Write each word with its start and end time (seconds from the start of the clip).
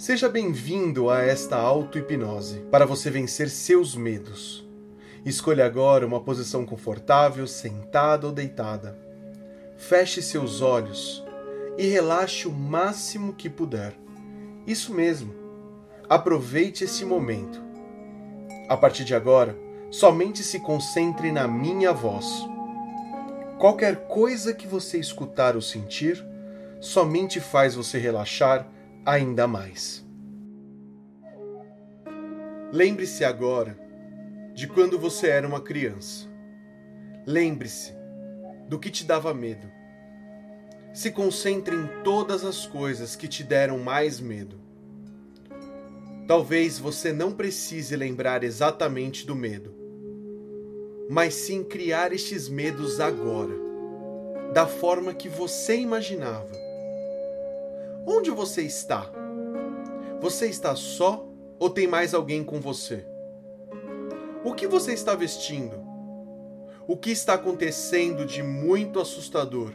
Seja 0.00 0.30
bem-vindo 0.30 1.10
a 1.10 1.20
esta 1.20 1.56
auto-hipnose 1.56 2.60
para 2.70 2.86
você 2.86 3.10
vencer 3.10 3.50
seus 3.50 3.94
medos. 3.94 4.66
Escolha 5.26 5.66
agora 5.66 6.06
uma 6.06 6.22
posição 6.22 6.64
confortável, 6.64 7.46
sentada 7.46 8.26
ou 8.26 8.32
deitada. 8.32 8.96
Feche 9.76 10.22
seus 10.22 10.62
olhos 10.62 11.22
e 11.76 11.86
relaxe 11.86 12.48
o 12.48 12.50
máximo 12.50 13.34
que 13.34 13.50
puder. 13.50 13.92
Isso 14.66 14.94
mesmo. 14.94 15.34
Aproveite 16.08 16.84
esse 16.84 17.04
momento. 17.04 17.60
A 18.70 18.78
partir 18.78 19.04
de 19.04 19.14
agora, 19.14 19.54
somente 19.90 20.42
se 20.42 20.60
concentre 20.60 21.30
na 21.30 21.46
minha 21.46 21.92
voz. 21.92 22.48
Qualquer 23.58 24.06
coisa 24.06 24.54
que 24.54 24.66
você 24.66 24.98
escutar 24.98 25.56
ou 25.56 25.60
sentir, 25.60 26.24
somente 26.80 27.38
faz 27.38 27.74
você 27.74 27.98
relaxar 27.98 28.66
ainda 29.04 29.46
mais. 29.46 30.06
Lembre-se 32.72 33.24
agora 33.24 33.78
de 34.54 34.66
quando 34.66 34.98
você 34.98 35.28
era 35.28 35.46
uma 35.46 35.60
criança. 35.60 36.28
Lembre-se 37.26 37.92
do 38.68 38.78
que 38.78 38.90
te 38.90 39.04
dava 39.04 39.34
medo. 39.34 39.68
Se 40.92 41.10
concentre 41.10 41.74
em 41.74 41.86
todas 42.02 42.44
as 42.44 42.66
coisas 42.66 43.16
que 43.16 43.28
te 43.28 43.42
deram 43.42 43.78
mais 43.78 44.20
medo. 44.20 44.60
Talvez 46.26 46.78
você 46.78 47.12
não 47.12 47.32
precise 47.32 47.96
lembrar 47.96 48.44
exatamente 48.44 49.26
do 49.26 49.34
medo, 49.34 49.74
mas 51.08 51.34
sim 51.34 51.64
criar 51.64 52.12
estes 52.12 52.48
medos 52.48 53.00
agora, 53.00 53.54
da 54.52 54.64
forma 54.64 55.12
que 55.12 55.28
você 55.28 55.76
imaginava 55.76 56.69
Onde 58.06 58.30
você 58.30 58.62
está? 58.62 59.10
Você 60.20 60.46
está 60.46 60.74
só 60.74 61.26
ou 61.58 61.68
tem 61.68 61.86
mais 61.86 62.14
alguém 62.14 62.42
com 62.42 62.60
você? 62.60 63.04
O 64.42 64.54
que 64.54 64.66
você 64.66 64.92
está 64.92 65.14
vestindo? 65.14 65.76
O 66.86 66.96
que 66.96 67.10
está 67.10 67.34
acontecendo 67.34 68.24
de 68.24 68.42
muito 68.42 68.98
assustador? 68.98 69.72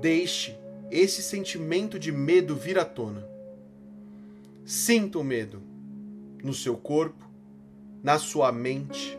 Deixe 0.00 0.58
esse 0.90 1.22
sentimento 1.22 1.98
de 1.98 2.12
medo 2.12 2.54
vir 2.54 2.78
à 2.78 2.84
tona. 2.84 3.26
Sinta 4.64 5.18
o 5.18 5.24
medo 5.24 5.62
no 6.42 6.52
seu 6.52 6.76
corpo, 6.76 7.24
na 8.02 8.18
sua 8.18 8.52
mente, 8.52 9.18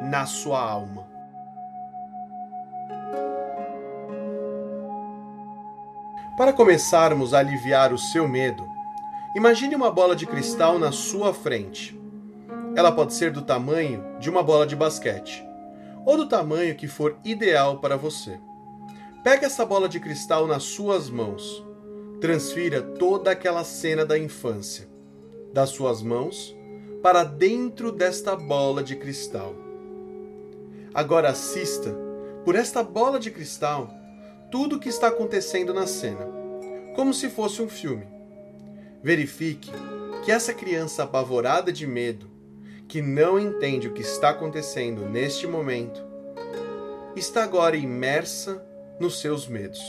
na 0.00 0.24
sua 0.26 0.60
alma. 0.60 1.09
Para 6.40 6.54
começarmos 6.54 7.34
a 7.34 7.38
aliviar 7.38 7.92
o 7.92 7.98
seu 7.98 8.26
medo, 8.26 8.66
imagine 9.36 9.74
uma 9.74 9.90
bola 9.90 10.16
de 10.16 10.26
cristal 10.26 10.78
na 10.78 10.90
sua 10.90 11.34
frente. 11.34 11.94
Ela 12.74 12.90
pode 12.90 13.12
ser 13.12 13.30
do 13.30 13.42
tamanho 13.42 14.02
de 14.18 14.30
uma 14.30 14.42
bola 14.42 14.66
de 14.66 14.74
basquete, 14.74 15.44
ou 16.06 16.16
do 16.16 16.26
tamanho 16.26 16.74
que 16.74 16.88
for 16.88 17.18
ideal 17.26 17.76
para 17.78 17.94
você. 17.94 18.40
Pegue 19.22 19.44
essa 19.44 19.66
bola 19.66 19.86
de 19.86 20.00
cristal 20.00 20.46
nas 20.46 20.62
suas 20.62 21.10
mãos. 21.10 21.62
Transfira 22.22 22.80
toda 22.80 23.32
aquela 23.32 23.62
cena 23.62 24.06
da 24.06 24.18
infância, 24.18 24.88
das 25.52 25.68
suas 25.68 26.00
mãos, 26.00 26.56
para 27.02 27.22
dentro 27.22 27.92
desta 27.92 28.34
bola 28.34 28.82
de 28.82 28.96
cristal. 28.96 29.54
Agora 30.94 31.28
assista, 31.28 31.94
por 32.46 32.54
esta 32.54 32.82
bola 32.82 33.20
de 33.20 33.30
cristal, 33.30 33.99
tudo 34.50 34.76
o 34.76 34.80
que 34.80 34.88
está 34.88 35.08
acontecendo 35.08 35.72
na 35.72 35.86
cena, 35.86 36.26
como 36.96 37.14
se 37.14 37.30
fosse 37.30 37.62
um 37.62 37.68
filme. 37.68 38.06
Verifique 39.02 39.70
que 40.24 40.32
essa 40.32 40.52
criança 40.52 41.04
apavorada 41.04 41.72
de 41.72 41.86
medo, 41.86 42.28
que 42.88 43.00
não 43.00 43.38
entende 43.38 43.86
o 43.86 43.94
que 43.94 44.02
está 44.02 44.30
acontecendo 44.30 45.08
neste 45.08 45.46
momento, 45.46 46.02
está 47.14 47.44
agora 47.44 47.76
imersa 47.76 48.64
nos 48.98 49.20
seus 49.20 49.46
medos. 49.46 49.80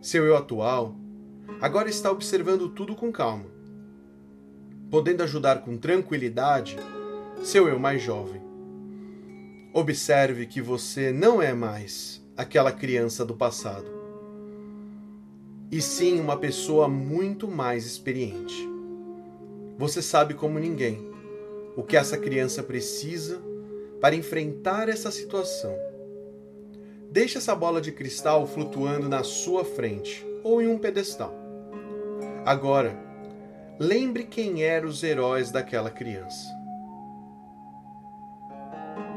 Seu 0.00 0.24
eu 0.24 0.36
atual 0.36 0.94
agora 1.60 1.88
está 1.88 2.10
observando 2.10 2.68
tudo 2.68 2.94
com 2.94 3.10
calma, 3.10 3.46
podendo 4.90 5.22
ajudar 5.24 5.62
com 5.62 5.76
tranquilidade 5.76 6.76
seu 7.42 7.68
eu 7.68 7.78
mais 7.78 8.00
jovem. 8.00 8.40
Observe 9.72 10.46
que 10.46 10.62
você 10.62 11.12
não 11.12 11.42
é 11.42 11.52
mais 11.52 12.24
aquela 12.36 12.70
criança 12.70 13.24
do 13.24 13.34
passado, 13.34 13.90
e 15.70 15.80
sim 15.80 16.20
uma 16.20 16.36
pessoa 16.36 16.86
muito 16.86 17.48
mais 17.48 17.86
experiente. 17.86 18.68
Você 19.78 20.00
sabe 20.00 20.34
como 20.34 20.58
ninguém 20.58 21.10
o 21.76 21.82
que 21.82 21.96
essa 21.96 22.16
criança 22.16 22.62
precisa 22.62 23.40
para 24.00 24.14
enfrentar 24.14 24.88
essa 24.88 25.10
situação. 25.10 25.74
Deixe 27.10 27.38
essa 27.38 27.54
bola 27.54 27.80
de 27.80 27.92
cristal 27.92 28.46
flutuando 28.46 29.08
na 29.08 29.22
sua 29.22 29.64
frente 29.64 30.24
ou 30.42 30.62
em 30.62 30.68
um 30.68 30.78
pedestal. 30.78 31.34
Agora, 32.44 32.96
lembre 33.78 34.24
quem 34.24 34.62
eram 34.62 34.88
os 34.88 35.02
heróis 35.02 35.50
daquela 35.50 35.90
criança 35.90 36.55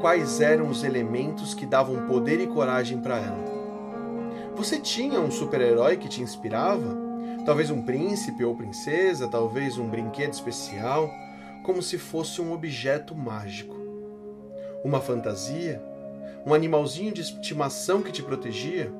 quais 0.00 0.40
eram 0.40 0.68
os 0.68 0.82
elementos 0.82 1.52
que 1.52 1.66
davam 1.66 2.06
poder 2.06 2.40
e 2.40 2.46
coragem 2.46 2.98
para 2.98 3.18
ela. 3.18 3.60
Você 4.56 4.78
tinha 4.78 5.20
um 5.20 5.30
super-herói 5.30 5.96
que 5.96 6.08
te 6.08 6.22
inspirava? 6.22 6.96
Talvez 7.44 7.70
um 7.70 7.82
príncipe 7.82 8.44
ou 8.44 8.56
princesa, 8.56 9.28
talvez 9.28 9.78
um 9.78 9.88
brinquedo 9.88 10.32
especial, 10.32 11.10
como 11.64 11.82
se 11.82 11.98
fosse 11.98 12.40
um 12.40 12.52
objeto 12.52 13.14
mágico. 13.14 13.76
Uma 14.84 15.00
fantasia? 15.00 15.82
Um 16.46 16.54
animalzinho 16.54 17.12
de 17.12 17.20
estimação 17.20 18.02
que 18.02 18.12
te 18.12 18.22
protegia? 18.22 18.92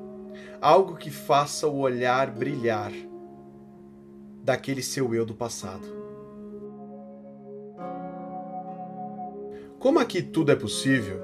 Algo 0.61 0.95
que 0.95 1.09
faça 1.09 1.67
o 1.67 1.79
olhar 1.79 2.29
brilhar 2.29 2.91
daquele 4.43 4.81
seu 4.81 5.13
eu 5.13 5.25
do 5.25 5.33
passado. 5.33 6.00
Como 9.81 9.97
aqui 9.97 10.21
tudo 10.21 10.51
é 10.51 10.55
possível, 10.55 11.19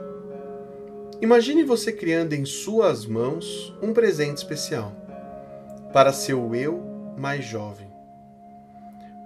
imagine 1.22 1.64
você 1.64 1.92
criando 1.92 2.34
em 2.34 2.44
suas 2.44 3.06
mãos 3.06 3.72
um 3.84 3.94
presente 3.94 4.38
especial 4.38 4.92
para 5.94 6.12
seu 6.12 6.56
eu 6.56 6.84
mais 7.16 7.46
jovem. 7.46 7.88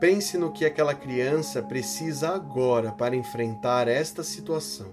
Pense 0.01 0.37
no 0.37 0.51
que 0.51 0.65
aquela 0.65 0.93
criança 0.93 1.63
precisa 1.63 2.27
agora 2.27 2.91
para 2.91 3.15
enfrentar 3.15 3.87
esta 3.87 4.21
situação. 4.21 4.87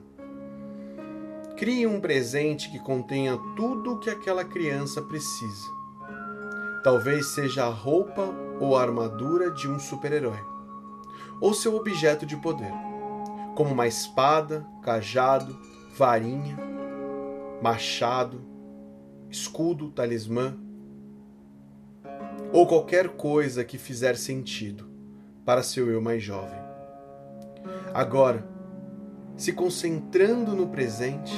Crie 1.57 1.85
um 1.89 2.01
presente 2.01 2.71
que 2.71 2.79
contenha 2.79 3.37
tudo 3.57 3.95
o 3.95 3.99
que 3.99 4.09
aquela 4.09 4.45
criança 4.45 5.03
precisa. 5.03 5.67
Talvez 6.85 7.27
seja 7.35 7.65
a 7.65 7.71
roupa 7.71 8.33
ou 8.61 8.77
a 8.77 8.83
armadura 8.83 9.51
de 9.51 9.69
um 9.69 9.81
super-herói, 9.81 10.39
ou 11.41 11.53
seu 11.53 11.75
objeto 11.75 12.25
de 12.25 12.37
poder 12.37 12.88
como 13.59 13.73
uma 13.73 13.89
espada, 13.89 14.65
cajado, 14.83 15.59
varinha, 15.97 16.57
machado, 17.61 18.41
escudo, 19.29 19.91
talismã, 19.91 20.57
ou 22.53 22.69
qualquer 22.69 23.09
coisa 23.09 23.65
que 23.65 23.77
fizer 23.77 24.17
sentido 24.17 24.89
para 25.45 25.65
seu 25.65 25.91
eu 25.91 26.01
mais 26.01 26.23
jovem. 26.23 26.61
Agora, 27.93 28.49
se 29.37 29.53
concentrando 29.53 30.55
no 30.55 30.69
presente 30.69 31.35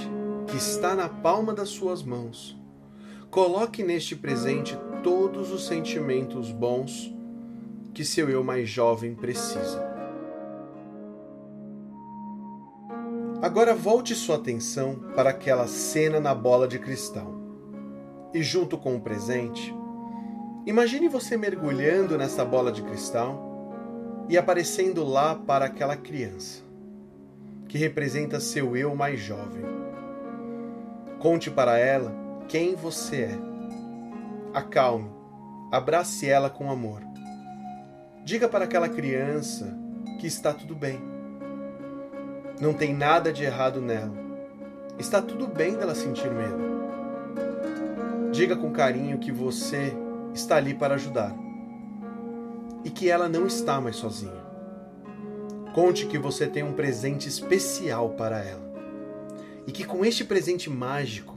que 0.47 0.59
está 0.59 0.95
na 0.95 1.09
palma 1.09 1.55
das 1.55 1.71
suas 1.71 2.03
mãos, 2.03 2.55
coloque 3.31 3.83
neste 3.83 4.15
presente 4.15 4.77
todos 5.03 5.51
os 5.51 5.67
sentimentos 5.67 6.53
bons 6.53 7.15
que 7.95 8.05
seu 8.05 8.29
eu 8.29 8.45
mais 8.45 8.69
jovem 8.69 9.15
precisa. 9.15 10.00
Agora 13.51 13.75
volte 13.75 14.15
sua 14.15 14.37
atenção 14.37 14.95
para 15.17 15.31
aquela 15.31 15.67
cena 15.67 16.21
na 16.21 16.33
bola 16.33 16.69
de 16.69 16.79
cristal. 16.79 17.35
E 18.33 18.45
junto 18.45 18.79
com 18.79 18.95
o 18.95 19.01
presente, 19.01 19.75
imagine 20.65 21.09
você 21.09 21.37
mergulhando 21.37 22.17
nessa 22.17 22.45
bola 22.45 22.71
de 22.71 22.81
cristal 22.81 24.25
e 24.29 24.39
aparecendo 24.39 25.03
lá 25.03 25.35
para 25.35 25.65
aquela 25.65 25.97
criança, 25.97 26.63
que 27.67 27.77
representa 27.77 28.39
seu 28.39 28.77
eu 28.77 28.95
mais 28.95 29.19
jovem. 29.19 29.65
Conte 31.19 31.51
para 31.51 31.77
ela 31.77 32.15
quem 32.47 32.77
você 32.77 33.23
é. 33.23 33.39
Acalme, 34.55 35.11
abrace 35.73 36.31
ela 36.31 36.51
com 36.51 36.71
amor. 36.71 37.03
Diga 38.25 38.49
para 38.49 38.65
aquela 38.65 38.89
criança 38.89 39.77
que 40.21 40.29
está 40.29 40.55
tudo 40.55 40.77
bem 40.77 41.20
não 42.61 42.75
tem 42.75 42.95
nada 42.95 43.33
de 43.33 43.45
errado 43.45 43.81
nela. 43.81 44.13
Está 44.99 45.23
tudo 45.23 45.47
bem 45.47 45.77
dela 45.77 45.95
sentir 45.95 46.31
medo. 46.31 46.71
Diga 48.33 48.55
com 48.57 48.71
carinho 48.71 49.19
que 49.19 49.33
você 49.33 49.93
está 50.35 50.57
ali 50.57 50.75
para 50.75 50.95
ajudar. 50.95 51.35
e 52.85 52.91
que 52.91 53.11
ela 53.11 53.29
não 53.29 53.47
está 53.47 53.81
mais 53.81 53.97
sozinha. 53.97 54.43
Conte 55.75 56.07
que 56.07 56.19
você 56.19 56.47
tem 56.47 56.63
um 56.63 56.73
presente 56.73 57.29
especial 57.29 58.11
para 58.11 58.43
ela 58.43 58.71
e 59.67 59.73
que 59.73 59.85
com 59.85 60.05
este 60.05 60.25
presente 60.25 60.71
mágico 60.71 61.37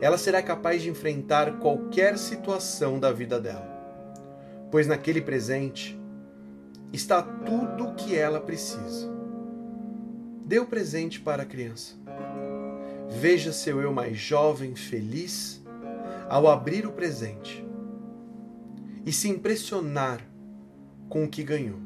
ela 0.00 0.18
será 0.18 0.42
capaz 0.42 0.82
de 0.82 0.90
enfrentar 0.90 1.58
qualquer 1.58 2.18
situação 2.18 2.98
da 3.00 3.10
vida 3.10 3.40
dela, 3.40 3.66
pois 4.70 4.86
naquele 4.86 5.20
presente 5.20 5.98
está 6.92 7.22
tudo 7.22 7.88
o 7.88 7.94
que 7.94 8.16
ela 8.16 8.40
precisa. 8.40 9.10
Dê 10.44 10.58
o 10.58 10.66
presente 10.66 11.20
para 11.20 11.42
a 11.42 11.46
criança. 11.46 11.94
Veja 13.08 13.52
seu 13.52 13.80
eu 13.80 13.92
mais 13.92 14.18
jovem 14.18 14.74
feliz 14.74 15.62
ao 16.28 16.48
abrir 16.48 16.86
o 16.86 16.92
presente 16.92 17.64
e 19.06 19.12
se 19.12 19.28
impressionar 19.28 20.20
com 21.08 21.24
o 21.24 21.28
que 21.28 21.42
ganhou. 21.42 21.78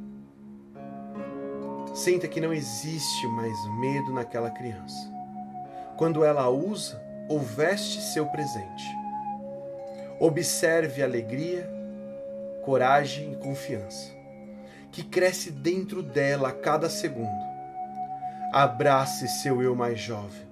Sinta 1.95 2.29
que 2.29 2.41
não 2.41 2.53
existe 2.53 3.27
mais 3.29 3.57
medo 3.81 4.13
naquela 4.13 4.51
criança. 4.51 5.13
Quando 5.97 6.25
ela 6.25 6.49
usa 6.49 7.01
ou 7.29 7.41
veste 7.41 8.01
seu 8.01 8.27
presente. 8.27 8.85
Observe 10.21 11.03
alegria, 11.03 11.69
coragem 12.65 13.33
e 13.33 13.37
confiança 13.37 14.19
que 14.91 15.05
cresce 15.05 15.51
dentro 15.51 16.03
dela 16.03 16.49
a 16.49 16.53
cada 16.53 16.89
segundo. 16.89 17.48
Abrace 18.53 19.29
seu 19.29 19.63
eu 19.63 19.75
mais 19.75 20.01
jovem. 20.01 20.49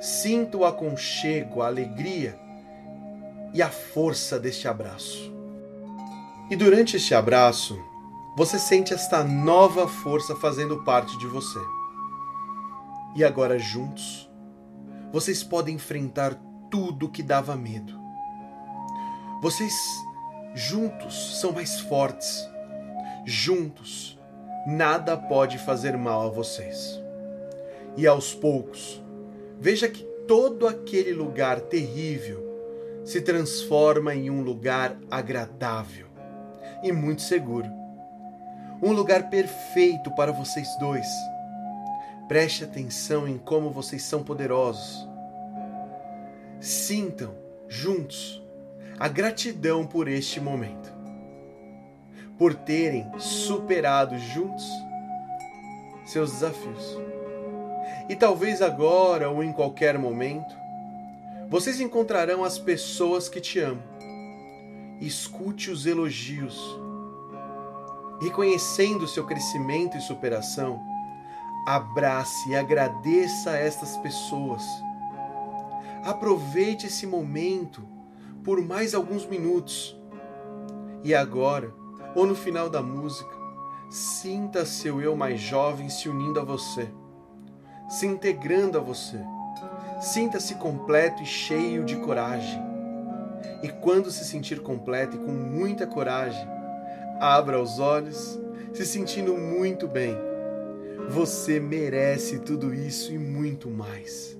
Sinta 0.00 0.56
o 0.56 0.64
aconchego, 0.64 1.62
a 1.62 1.66
alegria 1.66 2.38
e 3.52 3.60
a 3.60 3.68
força 3.68 4.38
deste 4.38 4.68
abraço. 4.68 5.34
E 6.48 6.56
durante 6.56 6.96
este 6.96 7.14
abraço, 7.14 7.78
você 8.36 8.58
sente 8.58 8.94
esta 8.94 9.24
nova 9.24 9.88
força 9.88 10.36
fazendo 10.36 10.84
parte 10.84 11.18
de 11.18 11.26
você. 11.26 11.60
E 13.16 13.24
agora 13.24 13.58
juntos, 13.58 14.30
vocês 15.12 15.42
podem 15.42 15.74
enfrentar 15.74 16.34
tudo 16.70 17.08
que 17.08 17.22
dava 17.22 17.56
medo. 17.56 17.98
Vocês 19.42 19.74
juntos 20.54 21.40
são 21.40 21.50
mais 21.52 21.80
fortes. 21.80 22.48
Juntos, 23.26 24.18
nada 24.66 25.16
pode 25.16 25.58
fazer 25.58 25.96
mal 25.96 26.26
a 26.26 26.30
vocês. 26.30 27.00
E 27.96 28.06
aos 28.06 28.34
poucos, 28.34 29.02
veja 29.58 29.88
que 29.88 30.02
todo 30.26 30.66
aquele 30.66 31.12
lugar 31.12 31.60
terrível 31.60 32.48
se 33.04 33.20
transforma 33.20 34.14
em 34.14 34.30
um 34.30 34.42
lugar 34.42 34.96
agradável 35.10 36.06
e 36.82 36.92
muito 36.92 37.22
seguro. 37.22 37.68
Um 38.82 38.92
lugar 38.92 39.28
perfeito 39.28 40.10
para 40.12 40.32
vocês 40.32 40.68
dois. 40.78 41.06
Preste 42.28 42.64
atenção 42.64 43.26
em 43.26 43.36
como 43.36 43.70
vocês 43.70 44.02
são 44.02 44.22
poderosos. 44.22 45.08
Sintam 46.60 47.34
juntos 47.68 48.40
a 48.98 49.08
gratidão 49.08 49.86
por 49.86 50.08
este 50.08 50.40
momento, 50.40 50.89
por 52.40 52.56
terem 52.56 53.08
superado 53.18 54.18
juntos 54.18 54.68
seus 56.04 56.32
desafios. 56.32 56.98
E 58.08 58.16
talvez 58.16 58.60
agora 58.60 59.30
ou 59.30 59.44
em 59.44 59.52
qualquer 59.52 59.96
momento, 59.96 60.52
vocês 61.48 61.80
encontrarão 61.80 62.42
as 62.42 62.58
pessoas 62.58 63.28
que 63.28 63.40
te 63.40 63.60
amam 63.60 63.90
escute 65.00 65.70
os 65.70 65.86
elogios. 65.86 66.78
Reconhecendo 68.20 69.08
seu 69.08 69.24
crescimento 69.24 69.96
e 69.96 70.00
superação, 70.00 70.80
abrace 71.66 72.50
e 72.50 72.56
agradeça 72.56 73.50
a 73.50 73.56
estas 73.56 73.96
pessoas. 73.98 74.62
Aproveite 76.04 76.86
esse 76.86 77.06
momento 77.06 77.82
por 78.44 78.60
mais 78.60 78.94
alguns 78.94 79.26
minutos. 79.26 79.96
E 81.02 81.14
agora, 81.14 81.72
ou 82.14 82.26
no 82.26 82.34
final 82.34 82.68
da 82.68 82.82
música, 82.82 83.34
sinta 83.90 84.64
seu 84.64 85.00
eu 85.00 85.16
mais 85.16 85.40
jovem 85.40 85.88
se 85.88 86.08
unindo 86.08 86.40
a 86.40 86.44
você, 86.44 86.88
se 87.88 88.06
integrando 88.06 88.78
a 88.78 88.80
você. 88.80 89.18
Sinta-se 90.00 90.54
completo 90.54 91.22
e 91.22 91.26
cheio 91.26 91.84
de 91.84 91.96
coragem 91.96 92.70
e 93.62 93.68
quando 93.68 94.10
se 94.10 94.24
sentir 94.24 94.60
completo 94.60 95.16
e 95.16 95.20
com 95.20 95.32
muita 95.32 95.86
coragem, 95.86 96.46
abra 97.20 97.60
os 97.60 97.78
olhos, 97.78 98.40
se 98.72 98.86
sentindo 98.86 99.36
muito 99.36 99.86
bem. 99.86 100.16
Você 101.08 101.60
merece 101.60 102.38
tudo 102.38 102.72
isso 102.72 103.12
e 103.12 103.18
muito 103.18 103.68
mais. 103.68 104.39